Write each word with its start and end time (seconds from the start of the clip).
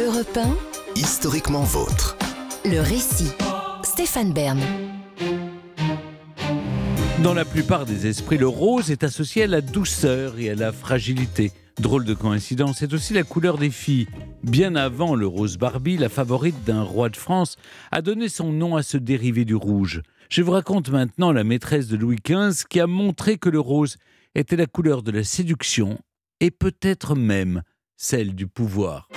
Europe 0.00 0.34
1, 0.36 0.56
Historiquement 0.96 1.62
vôtre. 1.62 2.16
le 2.64 2.80
récit. 2.80 3.32
Stéphane 3.82 4.32
Bern. 4.32 4.58
Dans 7.22 7.34
la 7.34 7.44
plupart 7.44 7.84
des 7.84 8.06
esprits, 8.06 8.38
le 8.38 8.48
rose 8.48 8.90
est 8.90 9.04
associé 9.04 9.42
à 9.42 9.46
la 9.46 9.60
douceur 9.60 10.38
et 10.38 10.48
à 10.48 10.54
la 10.54 10.72
fragilité. 10.72 11.52
Drôle 11.78 12.06
de 12.06 12.14
coïncidence, 12.14 12.78
c'est 12.78 12.94
aussi 12.94 13.12
la 13.12 13.24
couleur 13.24 13.58
des 13.58 13.70
filles. 13.70 14.06
Bien 14.42 14.74
avant 14.74 15.14
le 15.14 15.26
rose 15.26 15.58
Barbie, 15.58 15.98
la 15.98 16.08
favorite 16.08 16.64
d'un 16.64 16.82
roi 16.82 17.10
de 17.10 17.16
France 17.16 17.56
a 17.90 18.00
donné 18.00 18.28
son 18.28 18.52
nom 18.52 18.76
à 18.76 18.82
ce 18.82 18.96
dérivé 18.96 19.44
du 19.44 19.54
rouge. 19.54 20.00
Je 20.30 20.40
vous 20.42 20.52
raconte 20.52 20.88
maintenant 20.88 21.32
la 21.32 21.44
maîtresse 21.44 21.88
de 21.88 21.96
Louis 21.96 22.18
XV 22.24 22.64
qui 22.70 22.80
a 22.80 22.86
montré 22.86 23.36
que 23.36 23.50
le 23.50 23.60
rose 23.60 23.96
était 24.34 24.56
la 24.56 24.66
couleur 24.66 25.02
de 25.02 25.10
la 25.10 25.24
séduction 25.24 25.98
et 26.40 26.50
peut-être 26.50 27.14
même 27.14 27.62
celle 27.96 28.34
du 28.34 28.46
pouvoir. 28.46 29.08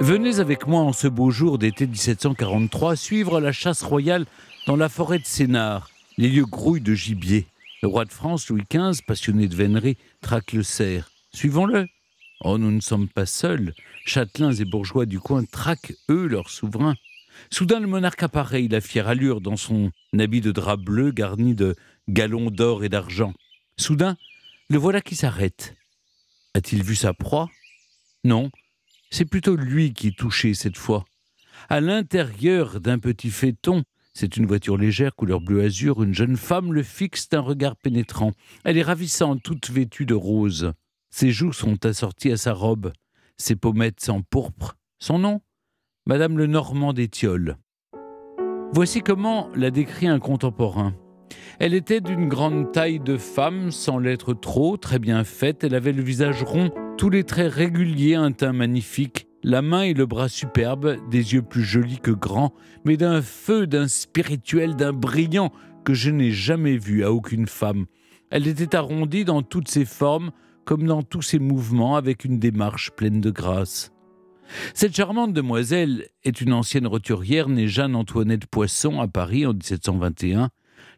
Venez 0.00 0.38
avec 0.38 0.68
moi 0.68 0.80
en 0.82 0.92
ce 0.92 1.08
beau 1.08 1.30
jour 1.30 1.58
d'été 1.58 1.86
1743 1.86 2.94
suivre 2.94 3.40
la 3.40 3.50
chasse 3.50 3.82
royale 3.82 4.26
dans 4.66 4.76
la 4.76 4.88
forêt 4.88 5.18
de 5.18 5.26
Sénart. 5.26 5.90
Les 6.16 6.28
lieux 6.28 6.46
grouillent 6.46 6.80
de 6.80 6.94
gibier. 6.94 7.46
Le 7.82 7.88
roi 7.88 8.04
de 8.04 8.12
France, 8.12 8.48
Louis 8.48 8.62
XV, 8.72 9.02
passionné 9.04 9.48
de 9.48 9.56
vénerie, 9.56 9.96
traque 10.20 10.52
le 10.52 10.62
cerf. 10.62 11.10
Suivons-le. 11.34 11.88
Oh, 12.42 12.58
nous 12.58 12.70
ne 12.70 12.80
sommes 12.80 13.08
pas 13.08 13.26
seuls. 13.26 13.74
Châtelains 14.06 14.52
et 14.52 14.64
bourgeois 14.64 15.04
du 15.04 15.18
coin 15.18 15.44
traquent, 15.44 15.94
eux, 16.08 16.26
leur 16.26 16.48
souverain. 16.48 16.94
Soudain, 17.50 17.80
le 17.80 17.88
monarque 17.88 18.22
apparaît, 18.22 18.64
il 18.64 18.74
a 18.76 18.80
fière 18.80 19.08
allure 19.08 19.40
dans 19.40 19.56
son 19.56 19.90
habit 20.16 20.40
de 20.40 20.52
drap 20.52 20.76
bleu 20.76 21.10
garni 21.10 21.54
de 21.54 21.74
galons 22.08 22.50
d'or 22.50 22.84
et 22.84 22.88
d'argent. 22.88 23.34
Soudain, 23.76 24.16
le 24.70 24.78
voilà 24.78 25.00
qui 25.00 25.16
s'arrête. 25.16 25.74
A-t-il 26.54 26.84
vu 26.84 26.94
sa 26.94 27.14
proie? 27.14 27.50
Non, 28.24 28.50
c'est 29.10 29.24
plutôt 29.24 29.56
lui 29.56 29.92
qui 29.92 30.08
est 30.08 30.18
touché 30.18 30.54
cette 30.54 30.76
fois. 30.76 31.04
À 31.68 31.80
l'intérieur 31.80 32.80
d'un 32.80 32.98
petit 32.98 33.30
phaéton, 33.30 33.82
c'est 34.14 34.36
une 34.36 34.46
voiture 34.46 34.76
légère 34.76 35.14
couleur 35.14 35.40
bleu 35.40 35.62
azur, 35.62 36.02
une 36.02 36.14
jeune 36.14 36.36
femme 36.36 36.72
le 36.72 36.82
fixe 36.82 37.28
d'un 37.28 37.40
regard 37.40 37.76
pénétrant. 37.76 38.32
Elle 38.64 38.76
est 38.76 38.82
ravissante, 38.82 39.42
toute 39.42 39.70
vêtue 39.70 40.06
de 40.06 40.14
rose. 40.14 40.72
Ses 41.10 41.30
joues 41.30 41.52
sont 41.52 41.86
assorties 41.86 42.32
à 42.32 42.36
sa 42.36 42.52
robe, 42.52 42.92
ses 43.36 43.54
pommettes 43.54 44.00
sont 44.00 44.22
pourpre. 44.22 44.76
Son 44.98 45.18
nom? 45.18 45.40
Madame 46.06 46.38
le 46.38 46.46
Normand 46.46 46.92
d'Étiole. 46.92 47.56
Voici 48.72 49.02
comment 49.02 49.48
l'a 49.54 49.70
décrit 49.70 50.08
un 50.08 50.18
contemporain. 50.18 50.94
Elle 51.60 51.74
était 51.74 52.00
d'une 52.00 52.28
grande 52.28 52.72
taille 52.72 53.00
de 53.00 53.16
femme, 53.16 53.70
sans 53.70 53.98
l'être 53.98 54.34
trop, 54.34 54.76
très 54.76 54.98
bien 54.98 55.24
faite. 55.24 55.64
Elle 55.64 55.74
avait 55.74 55.92
le 55.92 56.02
visage 56.02 56.42
rond, 56.42 56.70
tous 56.98 57.10
les 57.10 57.22
traits 57.22 57.54
réguliers, 57.54 58.16
un 58.16 58.32
teint 58.32 58.52
magnifique, 58.52 59.28
la 59.44 59.62
main 59.62 59.82
et 59.82 59.94
le 59.94 60.04
bras 60.04 60.28
superbes, 60.28 60.96
des 61.10 61.32
yeux 61.34 61.42
plus 61.42 61.62
jolis 61.62 62.00
que 62.00 62.10
grands, 62.10 62.52
mais 62.84 62.96
d'un 62.96 63.22
feu, 63.22 63.68
d'un 63.68 63.86
spirituel, 63.86 64.74
d'un 64.74 64.92
brillant 64.92 65.52
que 65.84 65.94
je 65.94 66.10
n'ai 66.10 66.32
jamais 66.32 66.76
vu 66.76 67.04
à 67.04 67.12
aucune 67.12 67.46
femme. 67.46 67.86
Elle 68.30 68.48
était 68.48 68.74
arrondie 68.74 69.24
dans 69.24 69.42
toutes 69.42 69.68
ses 69.68 69.84
formes, 69.84 70.32
comme 70.64 70.88
dans 70.88 71.04
tous 71.04 71.22
ses 71.22 71.38
mouvements, 71.38 71.94
avec 71.94 72.24
une 72.24 72.40
démarche 72.40 72.90
pleine 72.90 73.20
de 73.20 73.30
grâce. 73.30 73.92
Cette 74.74 74.96
charmante 74.96 75.32
demoiselle 75.32 76.08
est 76.24 76.40
une 76.40 76.52
ancienne 76.52 76.88
roturière 76.88 77.48
née 77.48 77.68
Jeanne-Antoinette 77.68 78.46
Poisson 78.46 79.00
à 79.00 79.06
Paris 79.06 79.46
en 79.46 79.52
1721. 79.52 80.50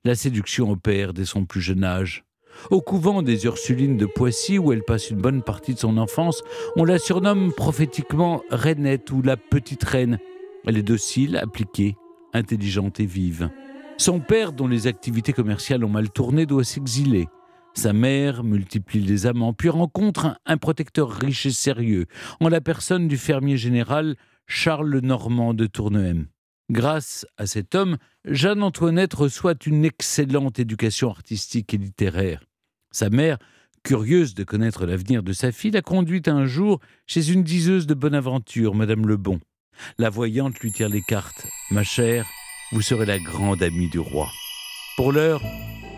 La 0.04 0.14
séduction 0.14 0.70
opère 0.70 1.12
dès 1.12 1.26
son 1.26 1.44
plus 1.44 1.60
jeune 1.60 1.84
âge. 1.84 2.24
Au 2.70 2.80
couvent 2.80 3.22
des 3.22 3.46
Ursulines 3.46 3.96
de 3.96 4.06
Poissy, 4.06 4.58
où 4.58 4.72
elle 4.72 4.82
passe 4.82 5.10
une 5.10 5.20
bonne 5.20 5.42
partie 5.42 5.74
de 5.74 5.78
son 5.78 5.96
enfance, 5.96 6.42
on 6.76 6.84
la 6.84 6.98
surnomme 6.98 7.52
prophétiquement 7.52 8.42
Rainette 8.50 9.10
ou 9.10 9.22
la 9.22 9.36
Petite 9.36 9.84
Reine. 9.84 10.18
Elle 10.66 10.76
est 10.76 10.82
docile, 10.82 11.36
appliquée, 11.36 11.96
intelligente 12.32 13.00
et 13.00 13.06
vive. 13.06 13.50
Son 13.96 14.20
père, 14.20 14.52
dont 14.52 14.68
les 14.68 14.86
activités 14.86 15.32
commerciales 15.32 15.84
ont 15.84 15.90
mal 15.90 16.10
tourné, 16.10 16.46
doit 16.46 16.64
s'exiler. 16.64 17.28
Sa 17.74 17.92
mère 17.92 18.44
multiplie 18.44 19.00
les 19.00 19.26
amants, 19.26 19.52
puis 19.52 19.68
rencontre 19.68 20.38
un, 20.44 20.56
protecteur 20.56 21.10
riche 21.10 21.46
et 21.46 21.52
sérieux, 21.52 22.06
en 22.40 22.48
la 22.48 22.60
personne 22.60 23.08
du 23.08 23.16
fermier 23.16 23.56
général 23.56 24.16
Charles 24.46 25.00
Normand 25.02 25.54
de 25.54 25.66
Tournehem. 25.66 26.26
Grâce 26.70 27.26
à 27.36 27.46
cet 27.46 27.74
homme, 27.74 27.96
Jeanne-Antoinette 28.24 29.14
reçoit 29.14 29.54
une 29.66 29.84
excellente 29.84 30.58
éducation 30.58 31.10
artistique 31.10 31.74
et 31.74 31.78
littéraire. 31.78 32.44
Sa 32.92 33.08
mère, 33.08 33.38
curieuse 33.84 34.34
de 34.34 34.42
connaître 34.42 34.84
l'avenir 34.84 35.22
de 35.22 35.32
sa 35.32 35.52
fille, 35.52 35.70
la 35.70 35.80
conduit 35.80 36.22
un 36.26 36.44
jour 36.44 36.80
chez 37.06 37.30
une 37.30 37.44
diseuse 37.44 37.86
de 37.86 37.94
bonne 37.94 38.16
aventure, 38.16 38.74
Madame 38.74 39.06
Lebon. 39.06 39.38
La 39.96 40.10
voyante 40.10 40.58
lui 40.58 40.72
tire 40.72 40.88
les 40.88 41.02
cartes. 41.02 41.46
Ma 41.70 41.84
chère, 41.84 42.26
vous 42.72 42.82
serez 42.82 43.06
la 43.06 43.20
grande 43.20 43.62
amie 43.62 43.88
du 43.88 44.00
roi. 44.00 44.28
Pour 44.96 45.12
l'heure, 45.12 45.40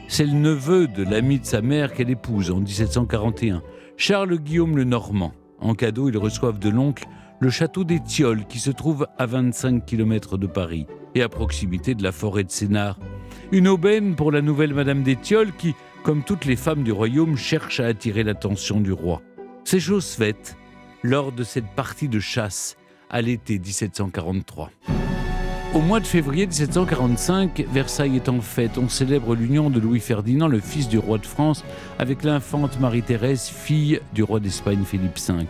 c'est 0.06 0.26
le 0.26 0.32
neveu 0.32 0.86
de 0.86 1.02
l'ami 1.02 1.40
de 1.40 1.46
sa 1.46 1.62
mère 1.62 1.94
qu'elle 1.94 2.10
épouse 2.10 2.50
en 2.50 2.60
1741, 2.60 3.62
Charles 3.96 4.38
Guillaume 4.38 4.76
le 4.76 4.84
Normand. 4.84 5.32
En 5.58 5.74
cadeau, 5.74 6.10
ils 6.10 6.18
reçoivent 6.18 6.58
de 6.58 6.68
l'oncle 6.68 7.06
le 7.40 7.48
château 7.48 7.84
des 7.84 8.00
Tilleuls 8.00 8.46
qui 8.46 8.58
se 8.58 8.70
trouve 8.70 9.06
à 9.18 9.24
25 9.24 9.86
km 9.86 10.36
de 10.36 10.46
Paris 10.46 10.86
et 11.14 11.22
à 11.22 11.28
proximité 11.28 11.94
de 11.94 12.02
la 12.02 12.12
forêt 12.12 12.44
de 12.44 12.50
Sénart. 12.50 12.98
Une 13.50 13.66
aubaine 13.66 14.14
pour 14.14 14.30
la 14.30 14.42
nouvelle 14.42 14.74
Madame 14.74 15.02
des 15.02 15.16
Tilleuls 15.16 15.52
qui, 15.56 15.74
comme 16.02 16.22
toutes 16.22 16.44
les 16.44 16.56
femmes 16.56 16.82
du 16.82 16.92
royaume, 16.92 17.36
cherche 17.36 17.80
à 17.80 17.86
attirer 17.86 18.24
l'attention 18.24 18.80
du 18.80 18.92
roi. 18.92 19.22
C'est 19.64 19.80
chose 19.80 20.06
faite 20.06 20.56
lors 21.02 21.32
de 21.32 21.44
cette 21.44 21.68
partie 21.76 22.08
de 22.08 22.20
chasse 22.20 22.76
à 23.10 23.22
l'été 23.22 23.58
1743. 23.58 24.70
Au 25.74 25.80
mois 25.80 26.00
de 26.00 26.06
février 26.06 26.46
1745, 26.46 27.64
Versailles 27.72 28.16
est 28.16 28.28
en 28.28 28.40
fête. 28.40 28.76
On 28.76 28.88
célèbre 28.88 29.34
l'union 29.34 29.70
de 29.70 29.80
Louis 29.80 30.00
Ferdinand, 30.00 30.48
le 30.48 30.60
fils 30.60 30.88
du 30.88 30.98
roi 30.98 31.18
de 31.18 31.26
France, 31.26 31.64
avec 31.98 32.24
l'infante 32.24 32.78
Marie-Thérèse, 32.78 33.48
fille 33.48 34.00
du 34.12 34.22
roi 34.22 34.38
d'Espagne 34.38 34.84
Philippe 34.84 35.18
V. 35.18 35.46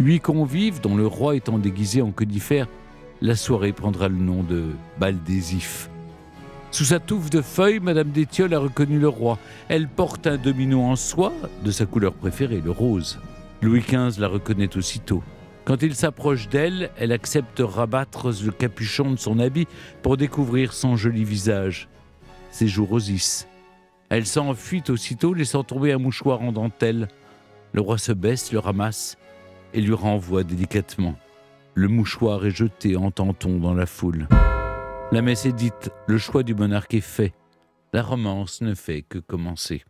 Huit 0.00 0.20
convives, 0.20 0.80
dont 0.80 0.96
le 0.96 1.06
roi 1.06 1.36
étant 1.36 1.58
déguisé 1.58 2.00
en 2.00 2.10
conifère, 2.10 2.68
la 3.20 3.36
soirée 3.36 3.72
prendra 3.72 4.08
le 4.08 4.16
nom 4.16 4.42
de 4.42 4.64
bal 4.98 5.22
des 5.22 5.56
ifs. 5.56 5.90
Sous 6.76 6.84
sa 6.84 7.00
touffe 7.00 7.30
de 7.30 7.40
feuilles, 7.40 7.80
Madame 7.80 8.10
d'Étiole 8.10 8.52
a 8.52 8.58
reconnu 8.58 8.98
le 8.98 9.08
roi. 9.08 9.38
Elle 9.70 9.88
porte 9.88 10.26
un 10.26 10.36
domino 10.36 10.82
en 10.82 10.94
soie 10.94 11.32
de 11.64 11.70
sa 11.70 11.86
couleur 11.86 12.12
préférée, 12.12 12.60
le 12.62 12.70
rose. 12.70 13.18
Louis 13.62 13.80
XV 13.80 14.20
la 14.20 14.28
reconnaît 14.28 14.76
aussitôt. 14.76 15.22
Quand 15.64 15.82
il 15.82 15.94
s'approche 15.94 16.50
d'elle, 16.50 16.90
elle 16.98 17.12
accepte 17.12 17.56
de 17.56 17.62
rabattre 17.62 18.26
le 18.44 18.50
capuchon 18.50 19.10
de 19.10 19.16
son 19.16 19.38
habit 19.38 19.66
pour 20.02 20.18
découvrir 20.18 20.74
son 20.74 20.96
joli 20.96 21.24
visage. 21.24 21.88
Ses 22.50 22.68
joues 22.68 22.84
rosissent. 22.84 23.48
Elle 24.10 24.26
s'enfuit 24.26 24.84
aussitôt, 24.90 25.32
laissant 25.32 25.64
tomber 25.64 25.94
un 25.94 25.98
mouchoir 25.98 26.42
en 26.42 26.52
dentelle. 26.52 27.08
Le 27.72 27.80
roi 27.80 27.96
se 27.96 28.12
baisse, 28.12 28.52
le 28.52 28.58
ramasse 28.58 29.16
et 29.72 29.80
lui 29.80 29.94
renvoie 29.94 30.44
délicatement. 30.44 31.14
Le 31.72 31.88
mouchoir 31.88 32.44
est 32.44 32.50
jeté 32.50 32.96
en 32.96 33.10
tenton 33.10 33.56
dans 33.56 33.72
la 33.72 33.86
foule. 33.86 34.28
La 35.12 35.22
messe 35.22 35.46
est 35.46 35.52
dite, 35.52 35.92
le 36.08 36.18
choix 36.18 36.42
du 36.42 36.56
monarque 36.56 36.92
est 36.94 37.00
fait. 37.00 37.32
La 37.92 38.02
romance 38.02 38.60
ne 38.60 38.74
fait 38.74 39.02
que 39.02 39.18
commencer. 39.18 39.84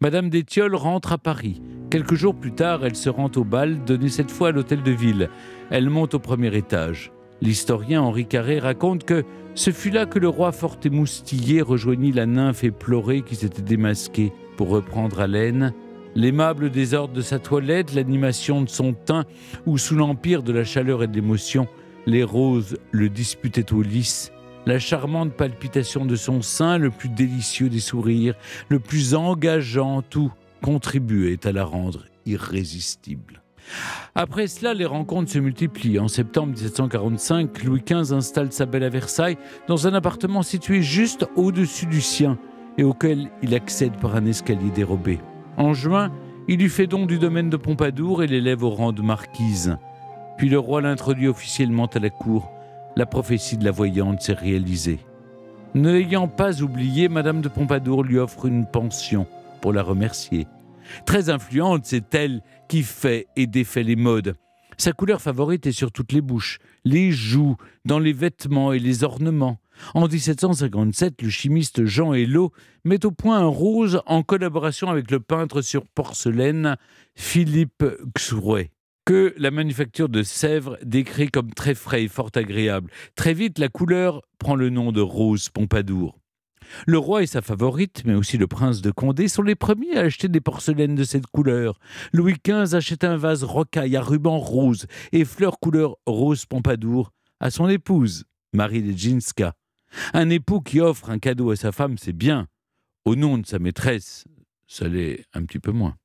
Madame 0.00 0.28
d'Étiole 0.28 0.74
rentre 0.74 1.12
à 1.12 1.18
Paris. 1.18 1.62
Quelques 1.88 2.16
jours 2.16 2.34
plus 2.34 2.52
tard, 2.52 2.84
elle 2.84 2.96
se 2.96 3.08
rend 3.08 3.30
au 3.36 3.44
bal, 3.44 3.84
donné 3.84 4.08
cette 4.08 4.30
fois 4.30 4.48
à 4.48 4.50
l'hôtel 4.50 4.82
de 4.82 4.90
ville. 4.90 5.30
Elle 5.70 5.88
monte 5.88 6.14
au 6.14 6.18
premier 6.18 6.54
étage. 6.56 7.12
L'historien 7.40 8.02
Henri 8.02 8.26
Carré 8.26 8.58
raconte 8.58 9.04
que 9.04 9.24
ce 9.54 9.70
fut 9.70 9.90
là 9.90 10.04
que 10.04 10.18
le 10.18 10.28
roi 10.28 10.50
fort 10.50 10.78
émoustillé 10.84 11.62
rejoignit 11.62 12.10
la 12.10 12.26
nymphe 12.26 12.64
éplorée 12.64 13.22
qui 13.22 13.36
s'était 13.36 13.62
démasquée 13.62 14.32
pour 14.56 14.68
reprendre 14.68 15.20
haleine. 15.20 15.72
L'aimable 16.16 16.70
désordre 16.70 17.14
de 17.14 17.22
sa 17.22 17.38
toilette, 17.38 17.94
l'animation 17.94 18.62
de 18.62 18.68
son 18.68 18.94
teint, 18.94 19.26
ou 19.64 19.78
sous 19.78 19.94
l'empire 19.94 20.42
de 20.42 20.52
la 20.52 20.64
chaleur 20.64 21.04
et 21.04 21.06
de 21.06 21.14
l'émotion, 21.14 21.68
les 22.06 22.24
roses 22.24 22.76
le 22.90 23.08
disputaient 23.08 23.72
au 23.72 23.82
lys, 23.82 24.32
la 24.66 24.78
charmante 24.78 25.32
palpitation 25.32 26.04
de 26.04 26.16
son 26.16 26.42
sein, 26.42 26.78
le 26.78 26.90
plus 26.90 27.08
délicieux 27.08 27.68
des 27.68 27.80
sourires, 27.80 28.34
le 28.68 28.78
plus 28.78 29.14
engageant, 29.14 30.02
tout 30.02 30.32
contribuait 30.62 31.46
à 31.46 31.52
la 31.52 31.64
rendre 31.64 32.04
irrésistible. 32.26 33.42
Après 34.14 34.46
cela, 34.46 34.74
les 34.74 34.84
rencontres 34.84 35.30
se 35.30 35.38
multiplient. 35.38 35.98
En 35.98 36.08
septembre 36.08 36.48
1745, 36.48 37.62
Louis 37.64 37.82
XV 37.86 38.12
installe 38.12 38.52
sa 38.52 38.66
belle 38.66 38.84
à 38.84 38.88
Versailles 38.88 39.38
dans 39.68 39.86
un 39.86 39.94
appartement 39.94 40.42
situé 40.42 40.82
juste 40.82 41.26
au-dessus 41.36 41.86
du 41.86 42.00
sien 42.00 42.38
et 42.78 42.84
auquel 42.84 43.30
il 43.42 43.54
accède 43.54 43.96
par 43.96 44.16
un 44.16 44.26
escalier 44.26 44.70
dérobé. 44.74 45.20
En 45.56 45.74
juin, 45.74 46.10
il 46.48 46.58
lui 46.58 46.68
fait 46.68 46.86
don 46.86 47.06
du 47.06 47.18
domaine 47.18 47.50
de 47.50 47.56
Pompadour 47.56 48.22
et 48.22 48.26
l'élève 48.26 48.64
au 48.64 48.70
rang 48.70 48.92
de 48.92 49.02
marquise. 49.02 49.76
Puis 50.36 50.48
le 50.48 50.58
roi 50.58 50.80
l'introduit 50.80 51.28
officiellement 51.28 51.86
à 51.86 51.98
la 51.98 52.10
cour. 52.10 52.50
La 52.96 53.06
prophétie 53.06 53.56
de 53.56 53.64
la 53.64 53.70
voyante 53.70 54.20
s'est 54.20 54.32
réalisée. 54.32 54.98
Ne 55.74 55.92
l'ayant 55.92 56.26
pas 56.26 56.62
oublié, 56.62 57.08
Madame 57.08 57.40
de 57.40 57.48
Pompadour 57.48 58.02
lui 58.02 58.18
offre 58.18 58.46
une 58.46 58.66
pension 58.66 59.26
pour 59.60 59.72
la 59.72 59.82
remercier. 59.82 60.48
Très 61.06 61.30
influente, 61.30 61.82
c'est 61.84 62.14
elle 62.14 62.42
qui 62.68 62.82
fait 62.82 63.28
et 63.36 63.46
défait 63.46 63.84
les 63.84 63.96
modes. 63.96 64.34
Sa 64.76 64.92
couleur 64.92 65.20
favorite 65.20 65.66
est 65.66 65.72
sur 65.72 65.92
toutes 65.92 66.12
les 66.12 66.22
bouches, 66.22 66.58
les 66.84 67.12
joues, 67.12 67.56
dans 67.84 67.98
les 67.98 68.12
vêtements 68.12 68.72
et 68.72 68.78
les 68.78 69.04
ornements. 69.04 69.58
En 69.94 70.08
1757, 70.08 71.22
le 71.22 71.28
chimiste 71.28 71.84
Jean 71.84 72.14
Hello 72.14 72.50
met 72.84 73.04
au 73.04 73.10
point 73.10 73.38
un 73.38 73.46
rose 73.46 74.02
en 74.06 74.22
collaboration 74.22 74.88
avec 74.88 75.10
le 75.10 75.20
peintre 75.20 75.62
sur 75.62 75.86
porcelaine 75.86 76.76
Philippe 77.14 77.84
Xouret, 78.16 78.70
que 79.10 79.34
la 79.38 79.50
manufacture 79.50 80.08
de 80.08 80.22
Sèvres 80.22 80.78
décrit 80.84 81.32
comme 81.32 81.52
très 81.52 81.74
frais 81.74 82.04
et 82.04 82.08
fort 82.08 82.30
agréable. 82.36 82.92
Très 83.16 83.34
vite, 83.34 83.58
la 83.58 83.68
couleur 83.68 84.22
prend 84.38 84.54
le 84.54 84.70
nom 84.70 84.92
de 84.92 85.00
rose 85.00 85.48
Pompadour. 85.48 86.20
Le 86.86 86.96
roi 86.96 87.24
et 87.24 87.26
sa 87.26 87.42
favorite, 87.42 88.04
mais 88.04 88.14
aussi 88.14 88.38
le 88.38 88.46
prince 88.46 88.82
de 88.82 88.92
Condé, 88.92 89.26
sont 89.26 89.42
les 89.42 89.56
premiers 89.56 89.96
à 89.96 90.02
acheter 90.02 90.28
des 90.28 90.40
porcelaines 90.40 90.94
de 90.94 91.02
cette 91.02 91.26
couleur. 91.26 91.80
Louis 92.12 92.36
XV 92.46 92.76
achète 92.76 93.02
un 93.02 93.16
vase 93.16 93.42
rocaille 93.42 93.96
à 93.96 94.00
ruban 94.00 94.38
rose 94.38 94.86
et 95.10 95.24
fleurs 95.24 95.58
couleur 95.58 95.96
rose 96.06 96.46
pompadour 96.46 97.10
à 97.40 97.50
son 97.50 97.68
épouse, 97.68 98.26
Marie 98.52 98.80
Ledzinska. 98.80 99.54
Un 100.14 100.30
époux 100.30 100.60
qui 100.60 100.78
offre 100.78 101.10
un 101.10 101.18
cadeau 101.18 101.50
à 101.50 101.56
sa 101.56 101.72
femme, 101.72 101.98
c'est 101.98 102.12
bien. 102.12 102.46
Au 103.04 103.16
nom 103.16 103.38
de 103.38 103.46
sa 103.46 103.58
maîtresse, 103.58 104.22
ça 104.68 104.86
l'est 104.86 105.24
un 105.34 105.44
petit 105.46 105.58
peu 105.58 105.72
moins. 105.72 105.96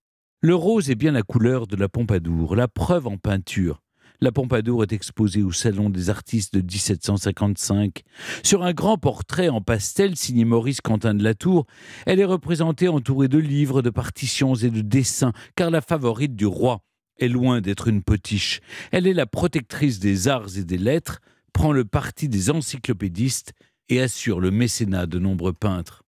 Le 0.46 0.54
rose 0.54 0.92
est 0.92 0.96
bien 0.96 1.12
la 1.12 1.24
couleur 1.24 1.66
de 1.66 1.76
la 1.76 1.90
pompadour, 1.90 2.56
la 2.56 2.68
preuve 2.68 3.08
en 3.08 3.18
peinture. 3.18 3.82
La 4.22 4.32
Pompadour 4.32 4.84
est 4.84 4.94
exposée 4.94 5.42
au 5.42 5.52
Salon 5.52 5.90
des 5.90 6.12
artistes 6.12 6.54
de 6.54 6.62
1755. 6.62 8.04
Sur 8.44 8.62
un 8.62 8.72
grand 8.72 9.00
portrait 9.00 9.50
en 9.50 9.62
pastel 9.62 10.16
signé 10.16 10.46
Maurice 10.46 10.82
Quentin 10.82 11.16
de 11.16 11.24
Latour, 11.24 11.66
elle 12.06 12.20
est 12.20 12.26
représentée 12.26 12.88
entourée 12.88 13.28
de 13.28 13.40
livres, 13.40 13.82
de 13.82 13.90
partitions 13.90 14.54
et 14.54 14.70
de 14.70 14.82
dessins, 14.82 15.34
car 15.56 15.72
la 15.72 15.82
favorite 15.82 16.36
du 16.36 16.46
roi 16.46 16.84
est 17.18 17.28
loin 17.28 17.60
d'être 17.60 17.88
une 17.88 18.04
potiche. 18.04 18.60
Elle 18.92 19.08
est 19.08 19.16
la 19.16 19.26
protectrice 19.26 19.98
des 19.98 20.28
arts 20.28 20.60
et 20.60 20.64
des 20.64 20.78
lettres, 20.78 21.22
prend 21.54 21.72
le 21.72 21.86
parti 21.86 22.30
des 22.30 22.52
encyclopédistes 22.52 23.54
et 23.90 24.00
assure 24.00 24.40
le 24.40 24.52
mécénat 24.52 25.08
de 25.08 25.18
nombreux 25.18 25.54
peintres. 25.54 26.05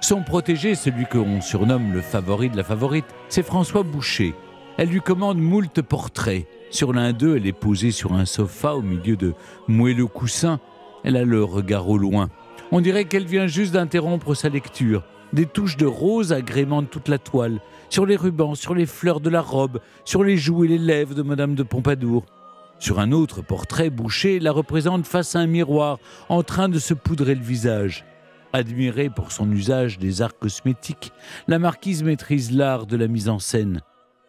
Son 0.00 0.22
protégé, 0.22 0.74
celui 0.74 1.06
qu'on 1.06 1.40
surnomme 1.40 1.92
le 1.92 2.00
favori 2.00 2.50
de 2.50 2.56
la 2.56 2.64
favorite, 2.64 3.04
c'est 3.28 3.42
François 3.42 3.82
Boucher. 3.82 4.34
Elle 4.78 4.88
lui 4.88 5.00
commande 5.00 5.38
moult 5.38 5.82
portraits. 5.82 6.46
Sur 6.70 6.92
l'un 6.92 7.12
d'eux, 7.12 7.36
elle 7.36 7.46
est 7.46 7.52
posée 7.52 7.90
sur 7.90 8.14
un 8.14 8.24
sofa 8.24 8.74
au 8.74 8.82
milieu 8.82 9.16
de 9.16 9.34
moelleux 9.68 10.06
coussins. 10.06 10.60
Elle 11.04 11.16
a 11.16 11.24
le 11.24 11.44
regard 11.44 11.88
au 11.88 11.98
loin. 11.98 12.30
On 12.72 12.80
dirait 12.80 13.04
qu'elle 13.04 13.26
vient 13.26 13.46
juste 13.46 13.72
d'interrompre 13.72 14.34
sa 14.34 14.48
lecture. 14.48 15.02
Des 15.32 15.46
touches 15.46 15.76
de 15.76 15.86
rose 15.86 16.32
agrémentent 16.32 16.90
toute 16.90 17.08
la 17.08 17.18
toile, 17.18 17.60
sur 17.88 18.06
les 18.06 18.16
rubans, 18.16 18.54
sur 18.54 18.74
les 18.74 18.86
fleurs 18.86 19.20
de 19.20 19.30
la 19.30 19.40
robe, 19.40 19.80
sur 20.04 20.24
les 20.24 20.36
joues 20.36 20.64
et 20.64 20.68
les 20.68 20.78
lèvres 20.78 21.14
de 21.14 21.22
Madame 21.22 21.54
de 21.54 21.62
Pompadour. 21.62 22.24
Sur 22.78 22.98
un 22.98 23.12
autre 23.12 23.42
portrait, 23.42 23.90
Boucher 23.90 24.40
la 24.40 24.52
représente 24.52 25.06
face 25.06 25.36
à 25.36 25.40
un 25.40 25.46
miroir, 25.46 25.98
en 26.28 26.42
train 26.42 26.68
de 26.68 26.78
se 26.78 26.94
poudrer 26.94 27.34
le 27.34 27.42
visage. 27.42 28.06
Admirée 28.52 29.10
pour 29.10 29.32
son 29.32 29.50
usage 29.50 29.98
des 29.98 30.22
arts 30.22 30.38
cosmétiques, 30.38 31.12
la 31.46 31.58
marquise 31.58 32.02
maîtrise 32.02 32.50
l'art 32.50 32.86
de 32.86 32.96
la 32.96 33.06
mise 33.06 33.28
en 33.28 33.38
scène. 33.38 33.80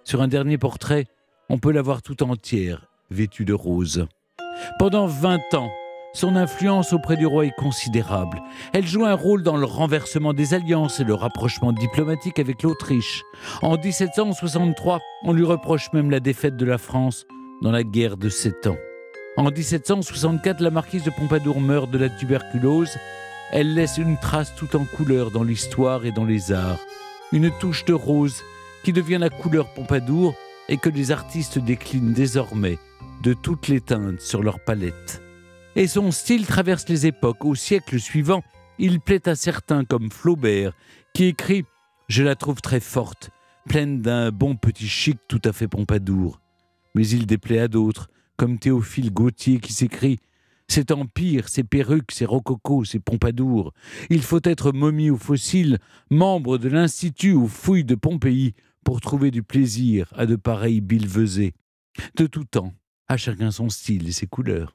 Sur 0.04 0.22
un 0.22 0.28
dernier 0.28 0.58
portrait, 0.58 1.06
on 1.50 1.58
peut 1.58 1.72
la 1.72 1.82
voir 1.82 2.02
tout 2.02 2.22
entière, 2.24 2.88
vêtue 3.10 3.46
de 3.46 3.54
rose. 3.54 4.06
Pendant 4.78 5.08
20 5.08 5.54
ans, 5.56 5.72
son 6.14 6.36
influence 6.36 6.94
auprès 6.94 7.16
du 7.16 7.26
roi 7.26 7.46
est 7.46 7.56
considérable. 7.58 8.42
Elle 8.74 8.86
joue 8.86 9.06
un 9.06 9.14
rôle 9.14 9.44
dans 9.44 9.58
le 9.58 9.66
renversement 9.66 10.34
des 10.34 10.54
alliances 10.54 11.00
et 11.00 11.06
le 11.06 11.14
rapprochement 11.14 11.72
diplomatique 11.72 12.38
avec 12.38 12.64
l'Autriche. 12.64 13.24
En 13.62 13.78
1763, 13.78 15.00
on 15.24 15.34
lui 15.34 15.46
reproche 15.46 15.92
même 15.94 16.12
la 16.12 16.20
défaite 16.20 16.58
de 16.58 16.66
la 16.66 16.78
France 16.78 17.26
dans 17.62 17.72
la 17.72 17.84
guerre 17.84 18.18
de 18.18 18.28
Sept 18.30 18.68
Ans. 18.68 18.78
En 19.38 19.50
1764, 19.50 20.60
la 20.60 20.72
marquise 20.72 21.06
de 21.06 21.12
Pompadour 21.12 21.62
meurt 21.62 21.90
de 21.90 21.98
la 21.98 22.10
tuberculose. 22.10 22.98
Elle 23.53 23.74
laisse 23.74 23.98
une 23.98 24.18
trace 24.18 24.56
tout 24.56 24.77
en 24.77 24.86
couleur 24.86 25.30
dans 25.30 25.44
l'histoire 25.44 26.06
et 26.06 26.13
dans 26.13 26.24
les 26.24 26.53
arts. 26.53 26.80
Une 27.33 27.51
touche 27.59 27.83
de 27.83 27.94
rose 27.94 28.44
qui 28.86 28.94
devient 28.94 29.18
la 29.19 29.30
couleur 29.30 29.74
Pompadour 29.74 30.36
et 30.69 30.77
que 30.77 30.89
les 30.89 31.12
artistes 31.12 31.59
déclinent 31.59 32.13
désormais 32.13 32.80
de 33.24 33.33
toutes 33.33 33.68
les 33.68 33.81
teintes 33.81 34.21
sur 34.21 34.42
leur 34.42 34.63
palette. 34.63 35.21
Et 35.75 35.88
son 35.88 36.12
style 36.12 36.45
traverse 36.45 36.88
les 36.88 37.07
époques. 37.07 37.44
Au 37.44 37.53
siècle 37.53 38.00
suivant, 38.00 38.42
il 38.80 39.01
plaît 39.01 39.27
à 39.27 39.36
certains 39.36 39.83
comme 39.83 40.12
Flaubert, 40.12 40.71
qui 41.13 41.25
écrit 41.25 41.65
Je 42.07 42.24
la 42.24 42.36
trouve 42.36 42.62
très 42.62 42.80
forte, 42.80 43.31
pleine 43.68 44.01
d'un 44.01 44.31
bon 44.31 44.56
petit 44.56 44.88
chic 44.88 45.18
tout 45.27 45.42
à 45.44 45.51
fait 45.51 45.68
Pompadour. 45.68 46.39
Mais 46.95 47.06
il 47.06 47.25
déplaît 47.25 47.59
à 47.59 47.68
d'autres, 47.68 48.09
comme 48.38 48.59
Théophile 48.59 49.12
Gautier 49.12 49.59
qui 49.59 49.74
s'écrit 49.74 50.19
cet 50.72 50.92
empire, 50.92 51.50
ces 51.50 51.64
perruques, 51.64 52.12
ces 52.12 52.26
rococo, 52.26 52.86
ces 52.86 53.00
pompadours. 53.00 53.74
Il 54.10 54.22
faut 54.22 54.40
être 54.44 54.72
momie 54.72 55.10
ou 55.10 55.18
fossile, 55.18 55.80
membre 56.10 56.58
de 56.58 56.70
l'Institut 56.70 57.34
ou 57.34 57.48
fouille 57.48 57.84
de 57.84 57.96
Pompéi 57.96 58.54
pour 58.86 59.02
trouver 59.02 59.32
du 59.32 59.44
plaisir 59.44 60.12
à 60.16 60.26
de 60.26 60.38
pareilles 60.38 60.82
billevesées. 60.82 61.54
De 62.16 62.26
tout 62.26 62.46
temps, 62.46 62.74
à 63.10 63.18
chacun 63.18 63.52
son 63.52 63.68
style 63.68 64.08
et 64.08 64.14
ses 64.14 64.28
couleurs. 64.28 64.70